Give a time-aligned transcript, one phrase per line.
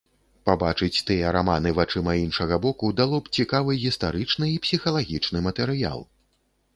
[0.49, 5.99] Пабачыць тыя раманы вачыма іншага боку дало б цікавы гістарычны і псіхалагічны матэрыял.